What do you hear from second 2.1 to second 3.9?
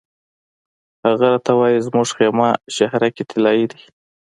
خیمه شهرک طلایي دی.